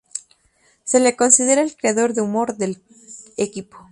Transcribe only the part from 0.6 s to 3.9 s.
Se le considera el creador de humor del equipo.